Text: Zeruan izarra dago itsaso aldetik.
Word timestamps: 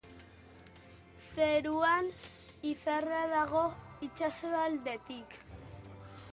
Zeruan 1.25 2.09
izarra 2.71 3.21
dago 3.35 3.63
itsaso 4.11 4.59
aldetik. 4.67 5.41